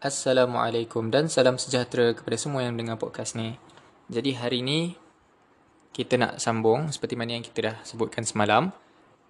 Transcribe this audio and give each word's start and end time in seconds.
Assalamualaikum 0.00 1.12
dan 1.12 1.28
salam 1.28 1.60
sejahtera 1.60 2.16
kepada 2.16 2.32
semua 2.40 2.64
yang 2.64 2.72
dengar 2.72 2.96
podcast 2.96 3.36
ni. 3.36 3.60
Jadi 4.08 4.32
hari 4.32 4.64
ni 4.64 4.96
kita 5.92 6.16
nak 6.16 6.40
sambung 6.40 6.88
seperti 6.88 7.20
mana 7.20 7.36
yang 7.36 7.44
kita 7.44 7.68
dah 7.68 7.76
sebutkan 7.84 8.24
semalam. 8.24 8.72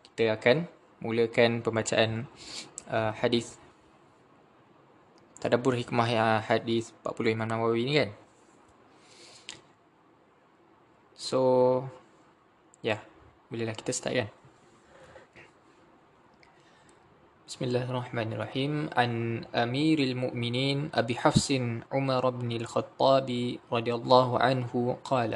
Kita 0.06 0.38
akan 0.38 0.70
mulakan 1.02 1.66
pembacaan 1.66 2.30
uh, 2.86 3.10
hadis 3.18 3.58
Tadabbur 5.42 5.74
hikmah 5.74 6.06
yang 6.06 6.38
hadis 6.38 6.94
40 7.02 7.34
Imam 7.34 7.50
Nawawi 7.50 7.82
ni 7.90 7.94
kan. 7.98 8.10
So 11.18 11.40
ya, 12.78 12.94
yeah, 12.94 13.00
bolehlah 13.50 13.74
kita 13.74 13.90
start 13.90 14.14
kan. 14.14 14.30
بسم 17.60 17.76
الله 17.76 17.92
الرحمن 17.92 18.28
الرحيم. 18.32 18.72
عن 18.96 19.44
أمير 19.52 19.98
المؤمنين 20.00 20.96
أبي 20.96 21.12
حفص 21.12 21.52
عمر 21.92 22.24
بن 22.40 22.50
الخطاب 22.56 23.28
رضي 23.72 23.92
الله 23.94 24.28
عنه 24.38 24.96
قال 25.04 25.32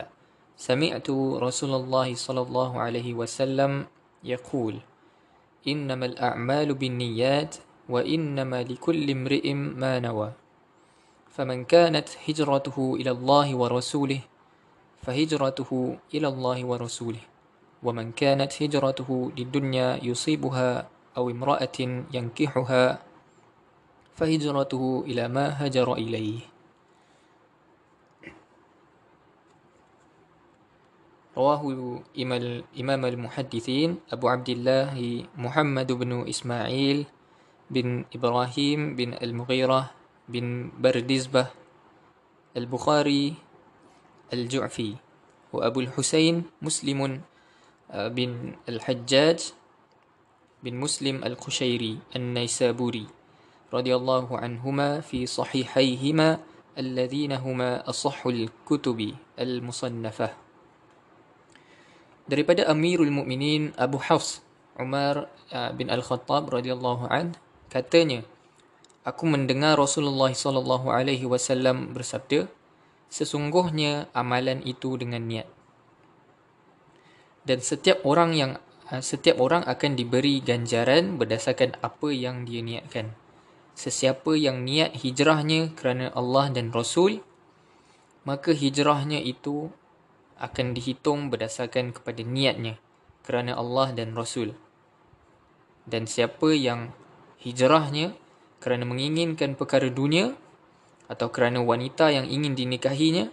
سمعت 0.56 1.10
رسول 1.44 1.72
الله 1.84 2.08
صلى 2.16 2.40
الله 2.40 2.70
عليه 2.80 3.08
وسلم 3.14 3.84
يقول 4.24 4.80
إنما 5.68 6.06
الأعمال 6.06 6.68
بالنيات 6.74 7.56
وإنما 7.92 8.72
لكل 8.72 9.04
امرئ 9.10 9.52
ما 9.52 10.00
نوى. 10.00 10.32
فمن 11.28 11.68
كانت 11.68 12.08
هجرته 12.24 12.78
إلى 13.04 13.10
الله 13.10 13.48
ورسوله 13.52 14.20
فهجرته 15.04 15.70
إلى 16.14 16.28
الله 16.28 16.58
ورسوله 16.64 17.24
ومن 17.84 18.16
كانت 18.16 18.62
هجرته 18.62 19.10
للدنيا 19.36 20.00
يصيبها 20.00 20.93
أو 21.16 21.30
امرأة 21.30 21.78
ينكحها 22.14 22.98
فهجرته 24.14 25.04
إلى 25.06 25.28
ما 25.28 25.46
هجر 25.66 25.88
إليه. 25.94 26.40
رواه 31.34 31.62
إمام 32.80 33.02
المحدثين 33.04 33.90
أبو 34.14 34.26
عبد 34.28 34.48
الله 34.48 34.94
محمد 35.34 35.88
بن 35.92 36.10
إسماعيل 36.30 37.06
بن 37.70 38.04
إبراهيم 38.14 38.80
بن 38.96 39.18
المغيرة 39.18 39.90
بن 40.28 40.70
بردزبة 40.78 41.46
البخاري 42.56 43.34
الجعفي 44.32 44.94
وأبو 45.52 45.80
الحسين 45.80 46.42
مسلم 46.62 47.20
بن 47.94 48.30
الحجاج 48.68 49.38
bin 50.64 50.80
Muslim 50.80 51.20
al-Qushairi 51.20 52.00
al-Naisaburi 52.16 53.04
radhiyallahu 53.68 54.32
anhuma 54.40 55.04
fi 55.04 55.28
sahihaihima 55.28 56.40
alladhina 56.72 57.36
huma 57.36 57.84
asahhul 57.84 58.48
kutubi 58.64 59.12
al-musannafah. 59.36 60.32
Daripada 62.24 62.64
Amirul 62.72 63.12
Mukminin 63.12 63.76
Abu 63.76 64.00
Hafs 64.00 64.40
Umar 64.80 65.28
uh, 65.52 65.70
bin 65.76 65.92
Al-Khattab 65.92 66.48
radhiyallahu 66.48 67.12
an 67.12 67.36
katanya 67.68 68.24
aku 69.04 69.28
mendengar 69.28 69.76
Rasulullah 69.76 70.32
sallallahu 70.32 70.88
alaihi 70.88 71.28
wasallam 71.28 71.92
bersabda 71.92 72.48
sesungguhnya 73.12 74.08
amalan 74.16 74.64
itu 74.64 74.96
dengan 74.96 75.28
niat. 75.28 75.46
Dan 77.44 77.60
setiap 77.60 78.00
orang 78.08 78.32
yang 78.32 78.56
setiap 78.84 79.40
orang 79.40 79.64
akan 79.64 79.96
diberi 79.96 80.44
ganjaran 80.44 81.16
berdasarkan 81.16 81.80
apa 81.80 82.12
yang 82.12 82.44
dia 82.44 82.60
niatkan. 82.60 83.16
Sesiapa 83.74 84.36
yang 84.36 84.62
niat 84.62 85.00
hijrahnya 85.00 85.72
kerana 85.74 86.12
Allah 86.12 86.52
dan 86.52 86.70
Rasul, 86.70 87.24
maka 88.28 88.52
hijrahnya 88.52 89.18
itu 89.24 89.72
akan 90.38 90.76
dihitung 90.76 91.32
berdasarkan 91.32 91.96
kepada 91.96 92.20
niatnya 92.20 92.76
kerana 93.24 93.56
Allah 93.56 93.96
dan 93.96 94.12
Rasul. 94.12 94.52
Dan 95.88 96.04
siapa 96.04 96.52
yang 96.52 96.92
hijrahnya 97.40 98.12
kerana 98.60 98.84
menginginkan 98.84 99.56
perkara 99.56 99.88
dunia 99.88 100.36
atau 101.08 101.28
kerana 101.32 101.60
wanita 101.60 102.12
yang 102.12 102.28
ingin 102.28 102.56
dinikahinya, 102.56 103.28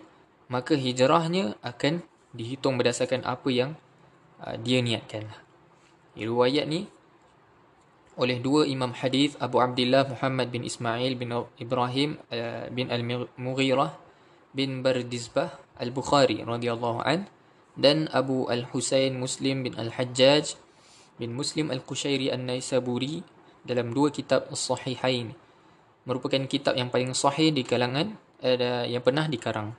maka 0.52 0.76
hijrahnya 0.76 1.56
akan 1.64 2.04
dihitung 2.36 2.76
berdasarkan 2.80 3.24
apa 3.28 3.48
yang 3.52 3.72
uh, 4.44 4.58
dia 4.60 4.82
niatkan. 4.82 5.30
Riwayat 6.18 6.68
ni 6.68 6.90
oleh 8.20 8.44
dua 8.44 8.68
imam 8.68 8.92
hadis 8.92 9.40
Abu 9.40 9.64
Abdullah 9.64 10.04
Muhammad 10.06 10.52
bin 10.52 10.68
Ismail 10.68 11.16
bin 11.16 11.32
Ibrahim 11.58 12.20
uh, 12.30 12.68
bin 12.70 12.92
Al-Mughirah 12.92 13.96
bin 14.52 14.84
Bardizbah 14.84 15.56
Al-Bukhari 15.80 16.44
radhiyallahu 16.44 17.02
an 17.08 17.32
dan 17.80 18.12
Abu 18.12 18.52
Al-Husain 18.52 19.16
Muslim 19.16 19.64
bin 19.64 19.74
Al-Hajjaj 19.80 20.60
bin 21.18 21.32
Muslim 21.32 21.72
Al-Qushairi 21.72 22.30
An-Naisaburi 22.36 23.24
dalam 23.64 23.96
dua 23.96 24.12
kitab 24.12 24.52
As-Sahihain 24.52 25.32
merupakan 26.04 26.42
kitab 26.50 26.76
yang 26.76 26.92
paling 26.92 27.14
sahih 27.16 27.54
di 27.54 27.64
kalangan 27.64 28.18
uh, 28.44 28.86
yang 28.90 29.06
pernah 29.06 29.30
dikarang. 29.30 29.78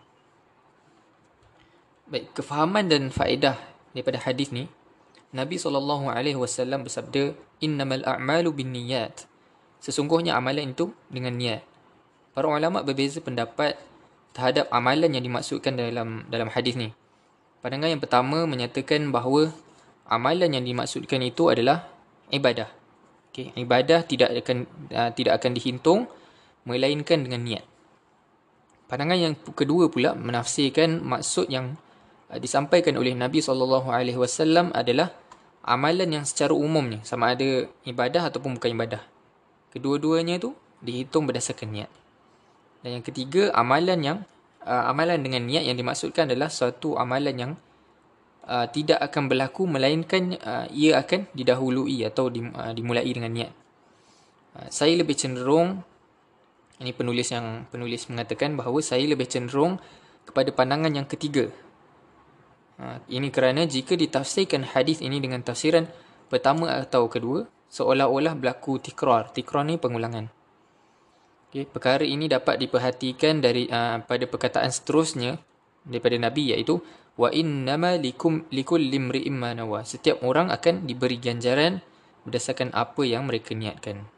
Baik, 2.08 2.32
kefahaman 2.36 2.86
dan 2.88 3.08
faedah 3.08 3.71
daripada 3.92 4.20
hadis 4.20 4.52
ni 4.52 4.68
Nabi 5.32 5.56
SAW 5.56 6.84
bersabda, 6.84 7.32
Innamal 7.64 8.04
a'malu 8.04 8.52
bin 8.52 8.76
niyat. 8.76 9.24
Sesungguhnya 9.80 10.36
amalan 10.36 10.76
itu 10.76 10.92
dengan 11.08 11.32
niat. 11.32 11.64
Para 12.36 12.52
ulama 12.52 12.84
berbeza 12.84 13.24
pendapat 13.24 13.80
terhadap 14.36 14.68
amalan 14.68 15.16
yang 15.16 15.24
dimaksudkan 15.24 15.72
dalam 15.74 16.28
dalam 16.28 16.52
hadis 16.52 16.76
ni. 16.76 16.92
Pandangan 17.64 17.96
yang 17.96 18.02
pertama 18.02 18.44
menyatakan 18.44 19.08
bahawa 19.08 19.50
amalan 20.04 20.52
yang 20.52 20.64
dimaksudkan 20.68 21.24
itu 21.24 21.48
adalah 21.48 21.88
ibadah. 22.28 22.68
Okay, 23.32 23.48
ibadah 23.56 24.04
tidak 24.04 24.36
akan 24.44 24.68
uh, 24.92 25.10
tidak 25.16 25.40
akan 25.40 25.56
dihitung 25.56 26.00
melainkan 26.68 27.24
dengan 27.24 27.40
niat. 27.40 27.64
Pandangan 28.92 29.16
yang 29.16 29.34
kedua 29.56 29.88
pula 29.88 30.12
menafsirkan 30.12 31.00
maksud 31.00 31.48
yang 31.48 31.80
disampaikan 32.40 32.96
oleh 32.96 33.12
Nabi 33.12 33.44
SAW 33.44 34.72
adalah 34.72 35.12
amalan 35.62 36.20
yang 36.20 36.24
secara 36.26 36.52
umumnya 36.56 37.04
sama 37.06 37.32
ada 37.36 37.68
ibadah 37.84 38.28
ataupun 38.28 38.56
bukan 38.58 38.70
ibadah. 38.72 39.02
Kedua-duanya 39.72 40.40
tu 40.42 40.52
dihitung 40.84 41.24
berdasarkan 41.24 41.68
niat. 41.70 41.90
Dan 42.82 42.98
yang 43.00 43.04
ketiga, 43.06 43.54
amalan 43.54 44.00
yang 44.02 44.18
uh, 44.66 44.90
amalan 44.90 45.22
dengan 45.22 45.46
niat 45.46 45.64
yang 45.64 45.78
dimaksudkan 45.78 46.28
adalah 46.28 46.50
suatu 46.50 46.98
amalan 46.98 47.34
yang 47.38 47.52
uh, 48.46 48.66
tidak 48.68 48.98
akan 48.98 49.30
berlaku 49.30 49.70
melainkan 49.70 50.34
uh, 50.42 50.66
ia 50.74 50.98
akan 50.98 51.30
didahului 51.30 52.02
atau 52.06 52.26
dim, 52.28 52.50
uh, 52.52 52.74
dimulai 52.74 53.06
dengan 53.06 53.30
niat. 53.30 53.52
Uh, 54.58 54.68
saya 54.68 54.98
lebih 54.98 55.14
cenderung 55.14 55.86
ini 56.82 56.90
penulis 56.90 57.30
yang 57.30 57.70
penulis 57.70 58.10
mengatakan 58.10 58.58
bahawa 58.58 58.82
saya 58.82 59.06
lebih 59.06 59.30
cenderung 59.30 59.78
kepada 60.26 60.50
pandangan 60.50 60.90
yang 60.90 61.06
ketiga 61.06 61.46
ini 63.06 63.28
kerana 63.30 63.68
jika 63.68 63.94
ditafsirkan 63.94 64.66
hadis 64.66 64.98
ini 65.04 65.22
dengan 65.22 65.44
tafsiran 65.44 65.86
pertama 66.26 66.72
atau 66.72 67.06
kedua, 67.06 67.46
seolah-olah 67.70 68.34
berlaku 68.34 68.80
tikrar. 68.82 69.30
Tikrar 69.30 69.64
ni 69.68 69.78
pengulangan. 69.78 70.28
Okay, 71.52 71.68
perkara 71.68 72.00
ini 72.00 72.32
dapat 72.32 72.56
diperhatikan 72.64 73.44
dari 73.44 73.68
uh, 73.68 74.00
pada 74.00 74.24
perkataan 74.24 74.72
seterusnya 74.72 75.36
daripada 75.84 76.16
Nabi 76.16 76.56
iaitu 76.56 76.80
wa 77.20 77.28
innama 77.28 77.92
likum 78.00 78.48
likul 78.48 78.80
limri'im 78.80 79.36
manawa. 79.36 79.84
Setiap 79.84 80.24
orang 80.24 80.48
akan 80.48 80.88
diberi 80.88 81.20
ganjaran 81.20 81.84
berdasarkan 82.24 82.72
apa 82.72 83.04
yang 83.04 83.28
mereka 83.28 83.52
niatkan. 83.52 84.08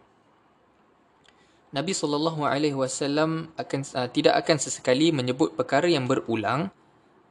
Nabi 1.75 1.91
sallallahu 1.91 2.47
alaihi 2.47 2.79
wasallam 2.79 3.51
akan 3.59 3.81
uh, 3.99 4.07
tidak 4.15 4.39
akan 4.39 4.57
sesekali 4.63 5.11
menyebut 5.11 5.59
perkara 5.59 5.91
yang 5.91 6.07
berulang 6.07 6.71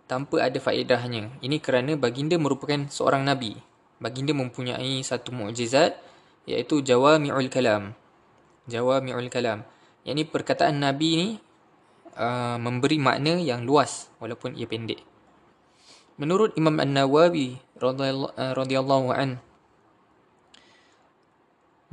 tanpa 0.06 0.44
ada 0.44 0.60
faedahnya. 0.60 1.32
Ini 1.40 1.58
kerana 1.64 1.96
baginda 1.96 2.36
merupakan 2.36 2.88
seorang 2.92 3.24
nabi. 3.24 3.56
Baginda 4.04 4.36
mempunyai 4.36 5.00
satu 5.02 5.32
mukjizat 5.32 5.96
iaitu 6.46 6.84
jawami'ul 6.84 7.48
kalam. 7.48 7.96
Jawami'ul 8.68 9.32
kalam. 9.32 9.64
Yang 10.04 10.16
ini 10.20 10.24
perkataan 10.28 10.84
nabi 10.84 11.10
ni 11.16 11.28
uh, 12.20 12.60
memberi 12.60 13.00
makna 13.00 13.40
yang 13.40 13.64
luas 13.64 14.12
walaupun 14.20 14.56
ia 14.60 14.68
pendek. 14.68 15.00
Menurut 16.20 16.54
Imam 16.60 16.78
An-Nawawi 16.78 17.58
radhiyallahu 17.80 19.08
uh, 19.10 19.18
an 19.18 19.42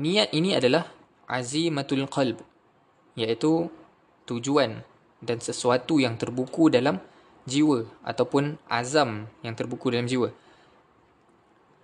niat 0.01 0.33
ini 0.33 0.57
adalah 0.57 0.89
azimatul 1.29 2.09
qalb 2.09 2.41
iaitu 3.21 3.69
tujuan 4.25 4.81
dan 5.21 5.39
sesuatu 5.45 6.01
yang 6.01 6.17
terbuku 6.17 6.73
dalam 6.73 6.97
jiwa 7.51 7.91
ataupun 8.07 8.55
azam 8.71 9.27
yang 9.43 9.59
terbuku 9.59 9.91
dalam 9.91 10.07
jiwa. 10.07 10.31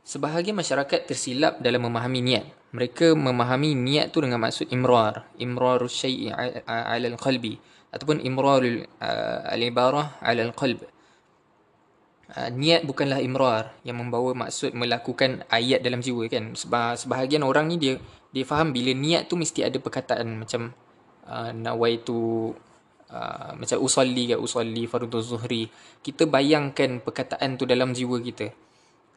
Sebahagian 0.06 0.54
masyarakat 0.54 1.10
tersilap 1.10 1.58
dalam 1.58 1.82
memahami 1.82 2.22
niat. 2.22 2.46
mereka 2.76 3.16
memahami 3.16 3.72
niat 3.72 4.12
tu 4.12 4.20
dengan 4.20 4.36
maksud 4.36 4.68
imrar 4.68 5.24
imrar 5.40 5.80
syai'i 5.88 6.28
al-qalbi 6.68 7.56
ataupun 7.88 8.20
imrar 8.20 8.60
al-ibarah 9.48 10.20
al-qalb 10.20 10.84
niat 12.52 12.82
bukanlah 12.84 13.22
imrar 13.24 13.72
yang 13.86 14.02
membawa 14.02 14.34
maksud 14.34 14.76
melakukan 14.76 15.46
ayat 15.48 15.80
dalam 15.80 16.04
jiwa 16.04 16.28
kan 16.28 16.52
sebahagian 16.98 17.46
orang 17.46 17.70
ni 17.70 17.80
dia 17.80 17.94
dia 18.34 18.44
faham 18.44 18.76
bila 18.76 18.92
niat 18.92 19.30
tu 19.30 19.40
mesti 19.40 19.64
ada 19.64 19.80
perkataan 19.80 20.36
macam 20.36 20.74
uh, 21.24 21.54
nawaitu 21.56 22.52
uh, 23.10 23.54
macam 23.56 23.78
usalli 23.82 24.32
ke 24.32 24.36
usalli 24.38 24.86
fardhu 24.86 25.18
zuhri. 25.22 25.68
Kita 26.02 26.26
bayangkan 26.26 27.02
perkataan 27.02 27.58
tu 27.58 27.64
dalam 27.66 27.92
jiwa 27.92 28.18
kita. 28.22 28.50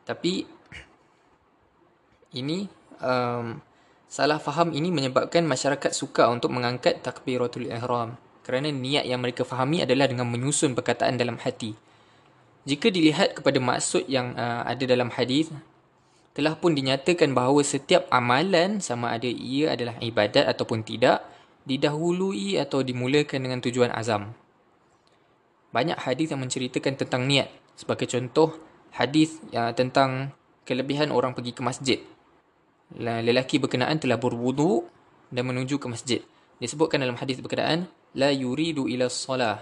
Tapi 0.06 0.46
ini 2.38 2.66
um, 3.02 3.58
salah 4.10 4.38
faham 4.42 4.74
ini 4.74 4.90
menyebabkan 4.90 5.46
masyarakat 5.46 5.94
suka 5.94 6.30
untuk 6.30 6.54
mengangkat 6.54 7.02
takbiratul 7.02 7.70
ihram. 7.70 8.18
Kerana 8.46 8.74
niat 8.74 9.06
yang 9.06 9.22
mereka 9.22 9.46
fahami 9.46 9.86
adalah 9.86 10.10
dengan 10.10 10.26
menyusun 10.26 10.74
perkataan 10.74 11.22
dalam 11.22 11.38
hati. 11.38 11.78
Jika 12.66 12.90
dilihat 12.90 13.38
kepada 13.38 13.62
maksud 13.62 14.10
yang 14.10 14.34
uh, 14.34 14.66
ada 14.66 14.84
dalam 14.86 15.14
hadis 15.14 15.54
telah 16.38 16.54
pun 16.56 16.72
dinyatakan 16.72 17.34
bahawa 17.34 17.60
setiap 17.66 18.06
amalan 18.14 18.80
sama 18.80 19.12
ada 19.12 19.28
ia 19.28 19.74
adalah 19.74 19.98
ibadat 20.00 20.46
ataupun 20.48 20.86
tidak 20.86 21.26
didahului 21.70 22.58
atau 22.58 22.82
dimulakan 22.82 23.46
dengan 23.46 23.60
tujuan 23.62 23.94
azam. 23.94 24.34
Banyak 25.70 26.02
hadis 26.02 26.34
yang 26.34 26.42
menceritakan 26.42 26.98
tentang 26.98 27.30
niat. 27.30 27.54
Sebagai 27.78 28.10
contoh, 28.10 28.58
hadis 28.90 29.38
yang 29.54 29.70
tentang 29.78 30.34
kelebihan 30.66 31.14
orang 31.14 31.38
pergi 31.38 31.54
ke 31.54 31.62
masjid. 31.62 32.00
Lelaki 32.98 33.62
berkenaan 33.62 34.02
telah 34.02 34.18
berwudu 34.18 34.90
dan 35.30 35.46
menuju 35.46 35.78
ke 35.78 35.86
masjid. 35.86 36.20
Disebutkan 36.58 37.06
dalam 37.06 37.14
hadis 37.22 37.38
berkenaan, 37.38 37.86
la 38.18 38.34
yuridu 38.34 38.90
ila 38.90 39.06
salah. 39.08 39.62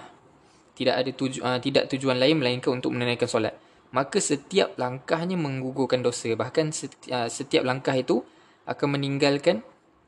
Tidak 0.73 0.95
ada 0.95 1.11
tuju, 1.11 1.43
uh, 1.43 1.59
tidak 1.59 1.91
tujuan 1.91 2.15
lain 2.15 2.39
melainkan 2.39 2.79
untuk 2.79 2.95
menunaikan 2.95 3.27
solat. 3.27 3.57
Maka 3.91 4.23
setiap 4.23 4.79
langkahnya 4.79 5.35
menggugurkan 5.35 5.99
dosa. 5.99 6.31
Bahkan 6.31 6.71
setiap, 6.71 7.11
uh, 7.11 7.27
setiap 7.27 7.67
langkah 7.67 7.97
itu 7.97 8.23
akan 8.63 8.95
meninggalkan 8.95 9.59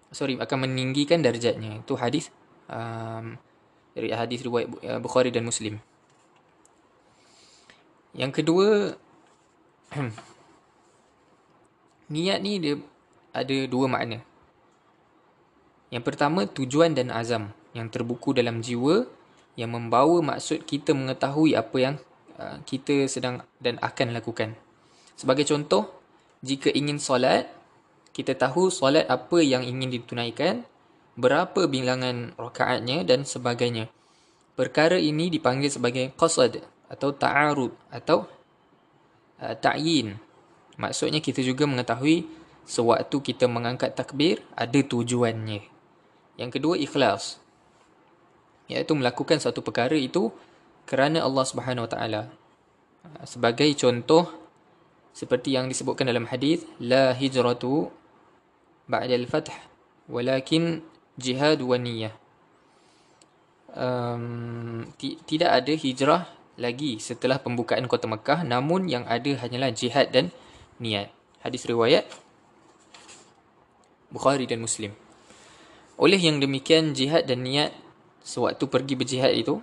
sorry 0.09 0.37
akan 0.37 0.69
meninggikan 0.69 1.21
darjatnya. 1.21 1.81
Itu 1.81 1.97
hadis 1.97 2.33
um, 2.69 3.37
dari 3.93 4.13
hadis 4.13 4.41
riwayat 4.45 4.67
uh, 4.85 4.99
Bukhari 5.01 5.33
dan 5.33 5.45
Muslim. 5.45 5.81
Yang 8.13 8.41
kedua 8.41 8.67
niat 12.13 12.39
ni 12.41 12.57
dia 12.61 12.75
ada 13.33 13.57
dua 13.69 13.85
makna. 13.85 14.21
Yang 15.89 16.03
pertama 16.05 16.45
tujuan 16.45 16.93
dan 16.93 17.09
azam 17.09 17.53
yang 17.73 17.89
terbuku 17.89 18.33
dalam 18.33 18.61
jiwa 18.61 19.05
yang 19.57 19.73
membawa 19.73 20.21
maksud 20.21 20.65
kita 20.65 20.93
mengetahui 20.93 21.53
apa 21.57 21.77
yang 21.77 21.95
uh, 22.37 22.61
kita 22.65 23.05
sedang 23.09 23.45
dan 23.61 23.77
akan 23.81 24.13
lakukan. 24.13 24.57
Sebagai 25.19 25.43
contoh 25.43 25.89
jika 26.39 26.71
ingin 26.71 27.01
solat 27.01 27.51
kita 28.19 28.35
tahu 28.35 28.67
solat 28.67 29.07
apa 29.07 29.39
yang 29.39 29.63
ingin 29.63 29.95
ditunaikan, 29.95 30.67
berapa 31.15 31.71
bilangan 31.71 32.35
rakaatnya 32.35 33.07
dan 33.07 33.23
sebagainya. 33.23 33.87
Perkara 34.59 34.99
ini 34.99 35.31
dipanggil 35.31 35.71
sebagai 35.71 36.11
qasad 36.19 36.59
atau 36.91 37.15
ta'arud 37.15 37.71
atau 37.87 38.27
uh, 39.39 39.55
ta'yin. 39.55 40.19
Maksudnya 40.75 41.23
kita 41.23 41.39
juga 41.47 41.63
mengetahui 41.63 42.27
sewaktu 42.67 43.23
kita 43.23 43.47
mengangkat 43.47 43.95
takbir 43.95 44.43
ada 44.51 44.83
tujuannya. 44.83 45.63
Yang 46.35 46.49
kedua 46.59 46.75
ikhlas. 46.75 47.39
Iaitu 48.67 48.99
melakukan 48.99 49.39
satu 49.39 49.63
perkara 49.63 49.95
itu 49.95 50.27
kerana 50.83 51.23
Allah 51.23 51.47
Subhanahu 51.47 51.87
Wa 51.87 51.91
Taala. 51.95 52.21
Sebagai 53.23 53.71
contoh 53.79 54.27
seperti 55.15 55.55
yang 55.55 55.71
disebutkan 55.71 56.07
dalam 56.11 56.27
hadis 56.27 56.67
la 56.83 57.15
hijratu 57.15 57.89
بعد 58.88 59.10
الفتح 59.10 59.56
ولكن 60.08 60.62
jihad 61.14 61.62
wa 61.62 61.78
niyah 61.78 62.14
um, 63.70 64.82
tidak 64.98 65.50
ada 65.62 65.72
hijrah 65.78 66.22
lagi 66.58 66.98
setelah 66.98 67.38
pembukaan 67.38 67.86
kota 67.86 68.10
Mekah 68.10 68.42
namun 68.46 68.90
yang 68.90 69.06
ada 69.06 69.30
hanyalah 69.38 69.70
jihad 69.74 70.10
dan 70.10 70.34
niat 70.78 71.10
hadis 71.42 71.66
riwayat 71.66 72.06
Bukhari 74.10 74.46
dan 74.46 74.62
Muslim 74.62 74.94
oleh 75.98 76.18
yang 76.18 76.42
demikian 76.42 76.94
jihad 76.94 77.30
dan 77.30 77.46
niat 77.46 77.70
sewaktu 78.26 78.66
pergi 78.66 78.94
berjihad 78.98 79.34
itu 79.34 79.62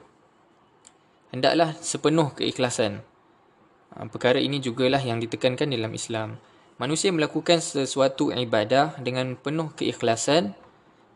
hendaklah 1.35 1.75
sepenuh 1.79 2.31
keikhlasan 2.35 3.03
perkara 4.11 4.39
ini 4.39 4.63
jugalah 4.63 5.03
yang 5.03 5.19
ditekankan 5.19 5.67
dalam 5.67 5.91
Islam 5.91 6.39
manusia 6.76 7.12
melakukan 7.12 7.60
sesuatu 7.60 8.32
ibadah 8.32 8.96
dengan 9.00 9.36
penuh 9.36 9.72
keikhlasan 9.72 10.56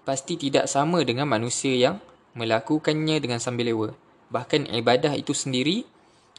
pasti 0.08 0.40
tidak 0.40 0.66
sama 0.66 1.04
dengan 1.04 1.28
manusia 1.28 1.76
yang 1.76 1.96
melakukannya 2.34 3.20
dengan 3.20 3.38
sambil 3.38 3.68
lewa. 3.68 3.90
Bahkan 4.30 4.70
ibadah 4.70 5.12
itu 5.18 5.34
sendiri 5.36 5.84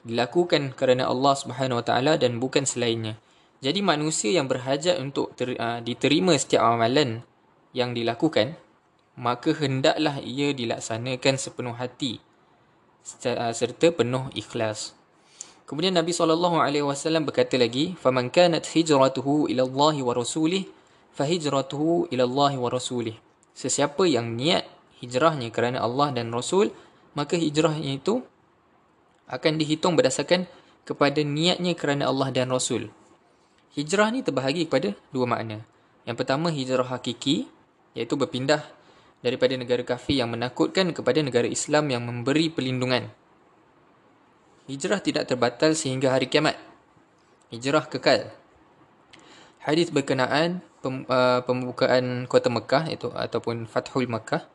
dilakukan 0.02 0.74
kerana 0.74 1.06
Allah 1.06 1.34
Subhanahu 1.38 1.84
Wa 1.84 1.86
Taala 1.86 2.14
dan 2.18 2.42
bukan 2.42 2.66
selainnya. 2.66 3.20
Jadi 3.62 3.86
manusia 3.86 4.34
yang 4.34 4.50
berhajat 4.50 4.98
untuk 4.98 5.38
ter, 5.38 5.54
uh, 5.54 5.78
diterima 5.86 6.34
setiap 6.34 6.66
amalan 6.66 7.22
yang 7.78 7.94
dilakukan, 7.94 8.58
maka 9.14 9.54
hendaklah 9.54 10.18
ia 10.18 10.50
dilaksanakan 10.50 11.36
sepenuh 11.38 11.78
hati 11.78 12.18
serta 13.04 13.88
penuh 13.94 14.30
ikhlas. 14.38 14.94
Kemudian 15.72 15.96
Nabi 15.96 16.12
saw 16.12 16.28
berkata 17.24 17.56
lagi, 17.56 17.96
"Faman 17.96 18.28
kanat 18.28 18.68
hijratuhu 18.68 19.48
ila 19.48 19.64
Allah 19.64 19.96
wa 20.04 20.12
rasulih, 20.12 20.68
fa 21.16 21.24
hijratuhu 21.24 22.12
ila 22.12 22.28
Allah 22.28 22.60
wa 22.60 22.68
rasulih." 22.68 23.16
Sesiapa 23.56 24.04
yang 24.04 24.36
niat 24.36 24.68
hijrahnya 25.00 25.48
kerana 25.48 25.80
Allah 25.80 26.12
dan 26.12 26.28
Rasul, 26.28 26.76
maka 27.16 27.40
hijrahnya 27.40 28.04
itu 28.04 28.20
akan 29.32 29.54
dihitung 29.56 29.96
berdasarkan 29.96 30.44
kepada 30.84 31.24
niatnya 31.24 31.72
kerana 31.72 32.12
Allah 32.12 32.36
dan 32.36 32.52
Rasul. 32.52 32.92
Hijrah 33.72 34.12
ni 34.12 34.28
terbahagi 34.28 34.68
kepada 34.68 34.92
dua 35.16 35.24
makna. 35.24 35.64
Yang 36.04 36.20
pertama 36.20 36.52
hijrah 36.52 36.84
hakiki 36.84 37.48
iaitu 37.96 38.20
berpindah 38.20 38.60
daripada 39.24 39.56
negara 39.56 39.88
kafir 39.88 40.20
yang 40.20 40.36
menakutkan 40.36 40.92
kepada 40.92 41.24
negara 41.24 41.48
Islam 41.48 41.88
yang 41.88 42.04
memberi 42.04 42.52
perlindungan 42.52 43.21
hijrah 44.66 45.00
tidak 45.02 45.30
terbatal 45.30 45.74
sehingga 45.74 46.14
hari 46.14 46.30
kiamat. 46.30 46.58
Hijrah 47.50 47.88
kekal. 47.90 48.30
Hadis 49.62 49.94
berkenaan 49.94 50.66
uh, 50.82 51.40
pembukaan 51.46 52.26
kota 52.26 52.50
Mekah 52.50 52.90
itu 52.90 53.14
ataupun 53.14 53.70
Fathul 53.70 54.10
Mekah 54.10 54.50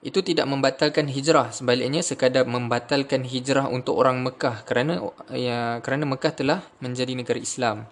itu 0.00 0.24
tidak 0.24 0.48
membatalkan 0.48 1.12
hijrah 1.12 1.52
sebaliknya 1.52 2.00
sekadar 2.00 2.48
membatalkan 2.48 3.20
hijrah 3.20 3.68
untuk 3.68 4.00
orang 4.00 4.24
Mekah 4.24 4.64
kerana 4.64 5.12
ya 5.32 5.84
kerana 5.84 6.08
Mekah 6.08 6.32
telah 6.32 6.60
menjadi 6.80 7.12
negara 7.12 7.36
Islam. 7.36 7.84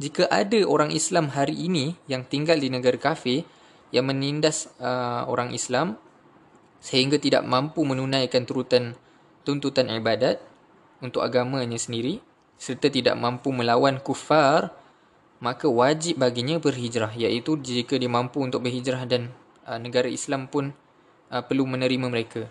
Jika 0.00 0.32
ada 0.32 0.64
orang 0.64 0.88
Islam 0.96 1.28
hari 1.28 1.52
ini 1.52 1.92
yang 2.08 2.24
tinggal 2.24 2.56
di 2.56 2.72
negara 2.72 2.96
kafir 2.96 3.44
yang 3.92 4.08
menindas 4.08 4.72
uh, 4.80 5.28
orang 5.28 5.52
Islam 5.52 6.00
sehingga 6.80 7.20
tidak 7.20 7.44
mampu 7.44 7.84
menunaikan 7.84 8.48
turutan 8.48 8.96
tuntutan 9.42 9.90
ibadat 9.90 10.38
untuk 11.02 11.22
agamanya 11.26 11.78
sendiri 11.78 12.22
serta 12.58 12.86
tidak 12.86 13.18
mampu 13.18 13.50
melawan 13.50 13.98
kufar 13.98 14.70
maka 15.42 15.66
wajib 15.66 16.22
baginya 16.22 16.62
berhijrah 16.62 17.10
iaitu 17.18 17.58
jika 17.58 17.98
dia 17.98 18.06
mampu 18.06 18.38
untuk 18.38 18.62
berhijrah 18.62 19.02
dan 19.10 19.34
uh, 19.66 19.74
negara 19.74 20.06
Islam 20.06 20.46
pun 20.46 20.70
uh, 21.34 21.42
perlu 21.42 21.66
menerima 21.66 22.06
mereka. 22.06 22.46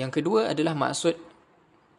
Yang 0.00 0.10
kedua 0.22 0.56
adalah 0.56 0.72
maksud 0.72 1.20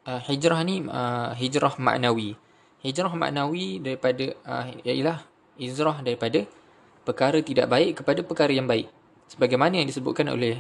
uh, 0.10 0.22
hijrah 0.26 0.66
ni 0.66 0.82
uh, 0.82 1.38
hijrah 1.38 1.78
maknawi. 1.78 2.34
Hijrah 2.82 3.14
maknawi 3.14 3.78
daripada 3.86 4.34
uh, 4.50 4.66
ialah 4.82 5.22
hijrah 5.62 6.02
daripada 6.02 6.50
perkara 7.06 7.38
tidak 7.46 7.70
baik 7.70 8.02
kepada 8.02 8.26
perkara 8.26 8.50
yang 8.50 8.66
baik. 8.66 8.90
Sebagaimana 9.30 9.78
yang 9.78 9.86
disebutkan 9.86 10.26
oleh 10.34 10.58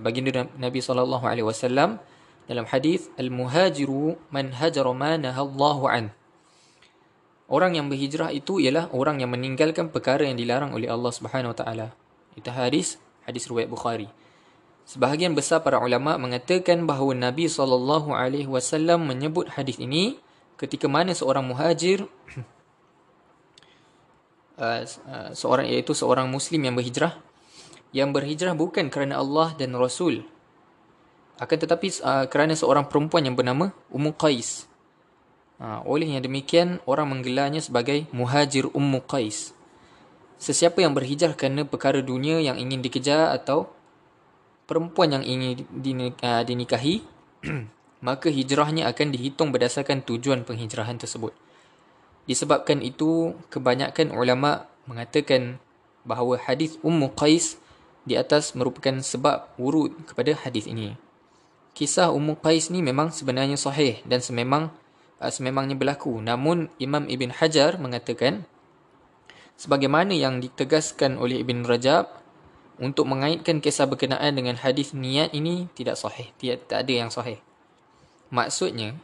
baginda 0.00 0.48
Nabi 0.56 0.80
sallallahu 0.80 1.24
alaihi 1.28 1.44
wasallam 1.44 2.00
dalam 2.48 2.64
hadis 2.68 3.12
al-muhajiru 3.20 4.16
man 4.32 4.56
hajara 4.56 4.92
ma 4.96 5.20
nahallahu 5.20 5.84
an. 5.88 6.14
Orang 7.52 7.76
yang 7.76 7.92
berhijrah 7.92 8.32
itu 8.32 8.64
ialah 8.64 8.88
orang 8.96 9.20
yang 9.20 9.28
meninggalkan 9.28 9.92
perkara 9.92 10.24
yang 10.24 10.40
dilarang 10.40 10.72
oleh 10.72 10.88
Allah 10.88 11.12
Subhanahu 11.12 11.52
wa 11.52 11.58
taala. 11.58 11.92
Itu 12.32 12.48
hadis 12.48 12.96
hadis 13.28 13.44
riwayat 13.44 13.68
Bukhari. 13.68 14.08
Sebahagian 14.88 15.36
besar 15.36 15.62
para 15.62 15.78
ulama 15.78 16.18
mengatakan 16.18 16.88
bahawa 16.88 17.14
Nabi 17.14 17.46
sallallahu 17.46 18.16
alaihi 18.16 18.48
wasallam 18.48 19.06
menyebut 19.06 19.52
hadis 19.52 19.78
ini 19.78 20.18
ketika 20.58 20.90
mana 20.90 21.14
seorang 21.14 21.46
muhajir 21.46 22.08
uh, 24.58 24.82
uh, 24.82 25.30
seorang 25.36 25.70
iaitu 25.70 25.94
seorang 25.94 26.26
muslim 26.26 26.66
yang 26.66 26.74
berhijrah 26.74 27.20
yang 27.92 28.10
berhijrah 28.10 28.56
bukan 28.56 28.88
kerana 28.88 29.20
Allah 29.20 29.52
dan 29.56 29.76
Rasul 29.76 30.24
akan 31.42 31.56
tetapi 31.58 31.88
uh, 32.04 32.26
kerana 32.30 32.54
seorang 32.54 32.86
perempuan 32.86 33.26
yang 33.26 33.34
bernama 33.34 33.74
Ummu 33.90 34.14
Qais. 34.14 34.70
Uh, 35.58 35.82
oleh 35.86 36.06
yang 36.06 36.22
demikian 36.22 36.78
orang 36.86 37.10
menggelarnya 37.10 37.58
sebagai 37.58 38.06
Muhajir 38.14 38.70
Ummu 38.70 39.02
Qais. 39.10 39.50
Sesiapa 40.38 40.82
yang 40.82 40.94
berhijrah 40.94 41.34
kerana 41.34 41.66
perkara 41.66 41.98
dunia 41.98 42.38
yang 42.42 42.58
ingin 42.58 42.82
dikejar 42.82 43.34
atau 43.34 43.70
perempuan 44.70 45.18
yang 45.18 45.24
ingin 45.26 45.66
uh, 46.22 46.42
dinikahi 46.46 47.02
maka 48.06 48.30
hijrahnya 48.30 48.90
akan 48.90 49.14
dihitung 49.14 49.54
berdasarkan 49.54 50.02
tujuan 50.02 50.42
penghijrahan 50.42 50.98
tersebut. 50.98 51.34
Disebabkan 52.26 52.82
itu 52.86 53.34
kebanyakan 53.50 54.14
ulama 54.14 54.70
mengatakan 54.86 55.58
bahawa 56.06 56.38
hadis 56.38 56.78
Ummu 56.82 57.14
Qais 57.14 57.61
di 58.02 58.18
atas 58.18 58.54
merupakan 58.58 58.98
sebab 58.98 59.54
urut 59.58 59.94
kepada 60.08 60.34
hadis 60.34 60.66
ini 60.66 60.98
kisah 61.72 62.12
Ummu 62.12 62.36
Qais 62.40 62.68
ni 62.68 62.84
memang 62.84 63.08
sebenarnya 63.08 63.56
sahih 63.56 64.00
dan 64.04 64.20
sememang 64.20 64.68
uh, 65.20 65.32
sememangnya 65.32 65.76
berlaku. 65.76 66.20
Namun 66.20 66.68
Imam 66.76 67.08
Ibn 67.08 67.32
Hajar 67.40 67.80
mengatakan 67.80 68.44
sebagaimana 69.56 70.12
yang 70.12 70.40
ditegaskan 70.40 71.16
oleh 71.16 71.40
Ibn 71.40 71.64
Rajab 71.64 72.12
untuk 72.80 73.08
mengaitkan 73.08 73.60
kisah 73.60 73.88
berkenaan 73.88 74.36
dengan 74.36 74.56
hadis 74.60 74.92
niat 74.92 75.32
ini 75.32 75.68
tidak 75.76 75.96
sahih. 75.96 76.28
Tidak, 76.40 76.68
tak 76.68 76.88
ada 76.88 76.92
yang 76.92 77.10
sahih. 77.12 77.40
Maksudnya 78.32 78.96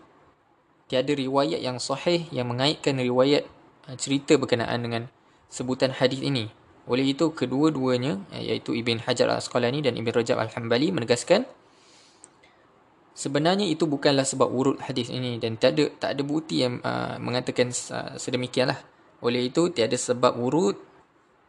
tiada 0.88 1.12
riwayat 1.12 1.60
yang 1.60 1.76
sahih 1.80 2.28
yang 2.32 2.48
mengaitkan 2.48 3.00
riwayat 3.00 3.48
uh, 3.88 3.96
cerita 3.96 4.36
berkenaan 4.36 4.84
dengan 4.84 5.02
sebutan 5.48 5.96
hadis 5.96 6.20
ini. 6.20 6.52
Oleh 6.88 7.04
itu 7.04 7.37
kedua-duanya 7.37 8.16
iaitu 8.33 8.73
Ibn 8.73 9.04
Hajar 9.04 9.28
Al-Asqalani 9.28 9.85
dan 9.85 10.00
Ibn 10.00 10.09
Rajab 10.09 10.40
Al-Hambali 10.40 10.88
menegaskan 10.88 11.45
sebenarnya 13.12 13.68
itu 13.68 13.85
bukanlah 13.85 14.25
sebab 14.25 14.49
urut 14.49 14.80
hadis 14.80 15.12
ini 15.12 15.37
dan 15.37 15.61
tak 15.61 15.76
ada 15.76 15.92
tak 16.00 16.16
ada 16.16 16.23
bukti 16.25 16.64
yang 16.64 16.80
uh, 16.80 17.21
mengatakan 17.21 17.68
uh, 17.92 18.16
sedemikianlah. 18.16 18.80
Oleh 19.21 19.52
itu 19.52 19.68
tiada 19.68 20.00
sebab 20.00 20.40
urut 20.40 20.80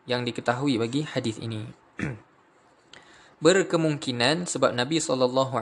yang 0.09 0.27
diketahui 0.27 0.75
bagi 0.75 1.07
hadis 1.07 1.39
ini. 1.39 1.63
Berkemungkinan 3.45 4.43
sebab 4.43 4.75
Nabi 4.75 4.99
SAW 4.99 5.55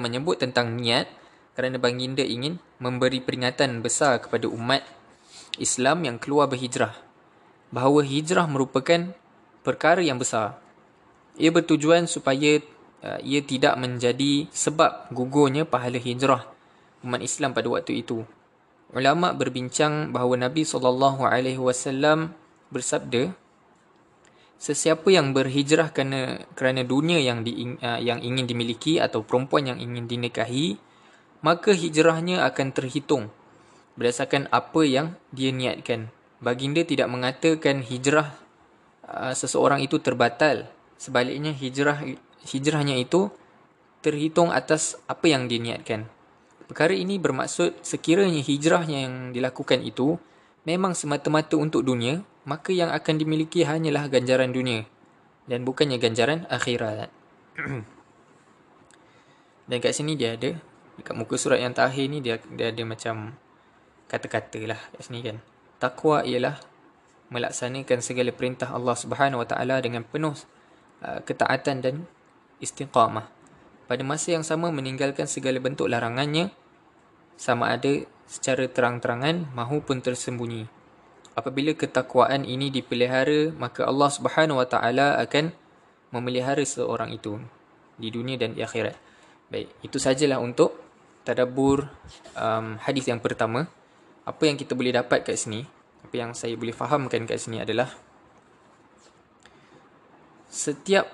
menyebut 0.00 0.40
tentang 0.40 0.72
niat 0.80 1.12
kerana 1.52 1.76
baginda 1.76 2.24
ingin 2.24 2.56
memberi 2.80 3.20
peringatan 3.20 3.84
besar 3.84 4.24
kepada 4.24 4.48
umat 4.48 4.80
Islam 5.60 6.08
yang 6.08 6.16
keluar 6.16 6.48
berhijrah 6.48 7.11
bahawa 7.72 8.04
hijrah 8.04 8.44
merupakan 8.46 9.10
perkara 9.64 10.04
yang 10.04 10.20
besar. 10.20 10.60
Ia 11.40 11.48
bertujuan 11.48 12.04
supaya 12.04 12.60
uh, 13.00 13.18
ia 13.24 13.40
tidak 13.40 13.74
menjadi 13.80 14.46
sebab 14.52 15.08
gugurnya 15.10 15.64
pahala 15.64 15.96
hijrah 15.96 16.44
umat 17.02 17.24
Islam 17.24 17.56
pada 17.56 17.66
waktu 17.72 18.04
itu. 18.04 18.22
Ulama 18.92 19.32
berbincang 19.32 20.12
bahawa 20.12 20.46
Nabi 20.46 20.68
SAW 20.68 22.28
bersabda, 22.68 23.32
Sesiapa 24.62 25.10
yang 25.10 25.34
berhijrah 25.34 25.90
kerana, 25.90 26.46
kerana 26.54 26.86
dunia 26.86 27.18
yang, 27.18 27.42
di, 27.42 27.74
uh, 27.82 27.98
yang 27.98 28.22
ingin 28.22 28.46
dimiliki 28.46 29.02
atau 29.02 29.26
perempuan 29.26 29.66
yang 29.66 29.82
ingin 29.82 30.06
dinikahi, 30.06 30.78
maka 31.42 31.74
hijrahnya 31.74 32.46
akan 32.46 32.70
terhitung 32.70 33.34
berdasarkan 33.98 34.46
apa 34.54 34.86
yang 34.86 35.18
dia 35.34 35.50
niatkan. 35.50 36.14
Baginda 36.42 36.82
tidak 36.82 37.06
mengatakan 37.06 37.86
hijrah 37.86 38.34
uh, 39.06 39.30
seseorang 39.30 39.78
itu 39.78 40.02
terbatal. 40.02 40.66
Sebaliknya 40.98 41.54
hijrah 41.54 42.02
hijrahnya 42.42 42.98
itu 42.98 43.30
terhitung 44.02 44.50
atas 44.50 44.98
apa 45.06 45.30
yang 45.30 45.46
diniatkan. 45.46 46.10
Perkara 46.66 46.90
ini 46.98 47.22
bermaksud 47.22 47.86
sekiranya 47.86 48.42
hijrahnya 48.42 49.06
yang 49.06 49.14
dilakukan 49.30 49.86
itu 49.86 50.18
memang 50.66 50.98
semata-mata 50.98 51.54
untuk 51.54 51.86
dunia, 51.86 52.26
maka 52.42 52.74
yang 52.74 52.90
akan 52.90 53.14
dimiliki 53.22 53.62
hanyalah 53.62 54.10
ganjaran 54.10 54.50
dunia 54.50 54.82
dan 55.46 55.62
bukannya 55.62 56.02
ganjaran 56.02 56.42
akhirat. 56.50 57.10
dan 59.70 59.78
kat 59.78 59.94
sini 59.94 60.18
dia 60.18 60.34
ada 60.34 60.58
dekat 60.98 61.14
muka 61.14 61.38
surat 61.38 61.62
yang 61.62 61.70
terakhir 61.70 62.10
ni 62.10 62.18
dia 62.18 62.42
dia 62.50 62.74
ada 62.74 62.82
macam 62.82 63.38
kata-kata 64.10 64.60
lah 64.66 64.80
kat 64.90 65.02
sini 65.06 65.22
kan. 65.22 65.51
Takwa 65.82 66.22
ialah 66.22 66.62
melaksanakan 67.34 67.98
segala 67.98 68.30
perintah 68.30 68.70
Allah 68.70 68.94
Subhanahu 68.94 69.42
Wa 69.42 69.48
Taala 69.50 69.82
dengan 69.82 70.06
penuh 70.06 70.38
uh, 71.02 71.18
ketaatan 71.26 71.82
dan 71.82 72.06
istiqamah. 72.62 73.26
Pada 73.90 74.02
masa 74.06 74.30
yang 74.30 74.46
sama 74.46 74.70
meninggalkan 74.70 75.26
segala 75.26 75.58
bentuk 75.58 75.90
larangannya 75.90 76.54
sama 77.34 77.74
ada 77.74 78.06
secara 78.30 78.70
terang-terangan 78.70 79.50
mahupun 79.50 79.98
tersembunyi. 79.98 80.70
Apabila 81.34 81.74
ketakwaan 81.74 82.46
ini 82.46 82.70
dipelihara, 82.70 83.50
maka 83.58 83.82
Allah 83.82 84.10
Subhanahu 84.14 84.62
Wa 84.62 84.68
Taala 84.70 85.18
akan 85.18 85.50
memelihara 86.14 86.62
seorang 86.62 87.10
itu 87.10 87.42
di 87.98 88.06
dunia 88.14 88.38
dan 88.38 88.54
di 88.54 88.62
akhirat. 88.62 88.94
Baik, 89.50 89.68
itu 89.82 89.98
sajalah 89.98 90.38
untuk 90.38 90.78
tadabbur 91.26 91.90
um, 92.38 92.78
hadis 92.78 93.10
yang 93.10 93.18
pertama. 93.18 93.66
Apa 94.22 94.46
yang 94.46 94.54
kita 94.54 94.78
boleh 94.78 94.94
dapat 94.94 95.26
kat 95.26 95.34
sini, 95.34 95.66
apa 96.06 96.14
yang 96.14 96.30
saya 96.30 96.54
boleh 96.54 96.70
fahamkan 96.70 97.26
kat 97.26 97.42
sini 97.42 97.58
adalah 97.58 97.90
setiap 100.46 101.10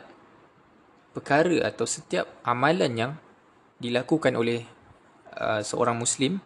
perkara 1.17 1.65
atau 1.65 1.89
setiap 1.89 2.29
amalan 2.45 2.93
yang 2.93 3.13
dilakukan 3.81 4.35
oleh 4.35 4.67
uh, 5.39 5.65
seorang 5.65 5.97
muslim 5.97 6.43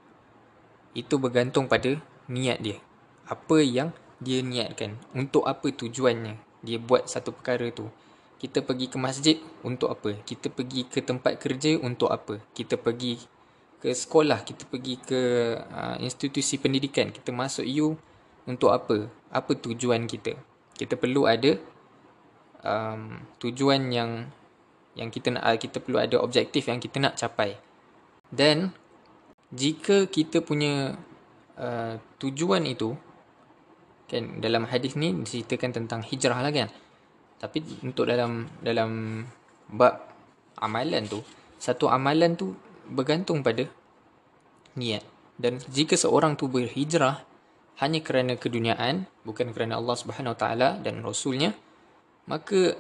itu 0.92 1.16
bergantung 1.16 1.66
pada 1.66 1.99
niat 2.28 2.61
dia. 2.61 2.78
Apa 3.26 3.64
yang 3.64 3.90
dia 4.23 4.38
niatkan, 4.45 5.00
untuk 5.19 5.49
apa 5.50 5.73
tujuannya 5.73 6.38
dia 6.62 6.78
buat 6.78 7.11
satu 7.11 7.35
perkara 7.35 7.75
tu. 7.75 7.90
Kita 8.38 8.62
pergi 8.62 8.87
ke 8.90 8.99
masjid 8.99 9.37
untuk 9.62 9.90
apa? 9.90 10.19
Kita 10.23 10.50
pergi 10.50 10.87
ke 10.87 11.02
tempat 11.02 11.38
kerja 11.38 11.78
untuk 11.78 12.11
apa? 12.11 12.42
Kita 12.54 12.75
pergi 12.75 13.19
ke 13.83 13.91
sekolah, 13.91 14.47
kita 14.47 14.62
pergi 14.71 14.95
ke 15.03 15.21
uh, 15.59 15.99
institusi 15.99 16.55
pendidikan, 16.62 17.11
kita 17.11 17.35
masuk 17.35 17.67
U 17.83 17.99
untuk 18.47 18.71
apa? 18.71 19.11
Apa 19.35 19.59
tujuan 19.59 20.07
kita? 20.07 20.39
Kita 20.79 20.95
perlu 20.95 21.27
ada 21.27 21.59
um, 22.62 23.27
tujuan 23.43 23.91
yang 23.91 24.31
yang 24.95 25.11
kita 25.11 25.35
nak 25.35 25.59
kita 25.59 25.83
perlu 25.83 25.99
ada 25.99 26.23
objektif 26.23 26.71
yang 26.71 26.79
kita 26.79 27.03
nak 27.03 27.19
capai. 27.19 27.59
Dan 28.31 28.71
jika 29.51 30.07
kita 30.07 30.47
punya 30.47 30.95
uh, 31.59 31.99
tujuan 32.23 32.62
itu 32.71 32.95
kan 34.07 34.39
dalam 34.39 34.69
hadis 34.71 34.95
ni 34.95 35.11
diceritakan 35.11 35.75
tentang 35.75 36.01
hijrah 36.07 36.39
lah 36.39 36.55
kan. 36.55 36.71
Tapi 37.43 37.83
untuk 37.83 38.07
dalam 38.07 38.47
dalam 38.62 39.25
bab 39.75 40.07
amalan 40.62 41.03
tu, 41.11 41.19
satu 41.59 41.91
amalan 41.91 42.39
tu 42.39 42.55
bergantung 42.93 43.41
pada 43.41 43.67
niat. 44.77 45.05
Dan 45.41 45.59
jika 45.73 45.97
seorang 45.97 46.37
tu 46.39 46.47
berhijrah 46.47 47.25
hanya 47.81 47.99
kerana 48.05 48.37
keduniaan, 48.37 49.09
bukan 49.25 49.51
kerana 49.51 49.81
Allah 49.81 49.97
Subhanahu 49.97 50.37
Taala 50.37 50.79
dan 50.79 51.03
Rasulnya, 51.03 51.57
maka 52.29 52.77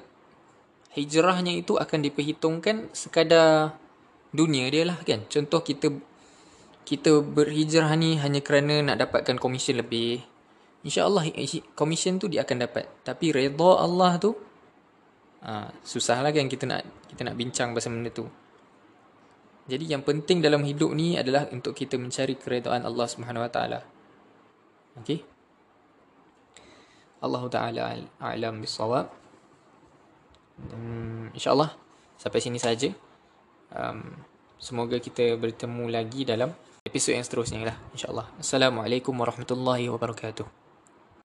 hijrahnya 0.92 1.56
itu 1.56 1.80
akan 1.80 1.98
diperhitungkan 2.04 2.92
sekadar 2.92 3.74
dunia 4.30 4.68
dia 4.68 4.84
lah 4.86 5.00
kan. 5.02 5.24
Contoh 5.26 5.64
kita 5.64 5.90
kita 6.82 7.22
berhijrah 7.22 7.88
ni 7.96 8.18
hanya 8.20 8.44
kerana 8.44 8.82
nak 8.82 9.00
dapatkan 9.08 9.38
komisen 9.38 9.80
lebih. 9.80 10.20
InsyaAllah 10.82 11.30
komisen 11.78 12.18
tu 12.18 12.26
dia 12.26 12.42
akan 12.42 12.68
dapat. 12.68 12.90
Tapi 13.06 13.30
redha 13.30 13.70
Allah 13.78 14.18
tu 14.18 14.34
ha, 15.46 15.70
susah 15.86 16.20
lah 16.20 16.34
kan 16.34 16.50
kita 16.50 16.66
nak 16.66 16.82
kita 17.12 17.22
nak 17.22 17.36
bincang 17.38 17.70
pasal 17.72 17.94
benda 17.94 18.10
tu. 18.10 18.26
Jadi 19.70 19.94
yang 19.94 20.02
penting 20.02 20.42
dalam 20.42 20.66
hidup 20.66 20.90
ni 20.90 21.14
adalah 21.14 21.46
untuk 21.54 21.78
kita 21.78 21.94
mencari 21.94 22.34
keredaan 22.34 22.82
Allah 22.82 23.06
Subhanahu 23.06 23.46
Wa 23.46 23.50
Taala. 23.52 23.80
Okey. 24.98 25.22
Allah 27.22 27.42
Taala 27.46 27.82
a'lam 28.18 28.58
bisawab. 28.58 29.06
Hmm, 30.58 31.30
InsyaAllah 31.30 31.70
sampai 32.18 32.40
sini 32.42 32.58
saja. 32.58 32.90
Um, 33.70 34.26
semoga 34.58 34.98
kita 34.98 35.38
bertemu 35.38 35.84
lagi 35.88 36.26
dalam 36.26 36.50
episod 36.82 37.14
yang 37.14 37.22
seterusnya 37.22 37.62
lah. 37.62 37.76
InsyaAllah. 37.94 38.26
Assalamualaikum 38.42 39.14
warahmatullahi 39.14 39.86
wabarakatuh. 39.86 40.61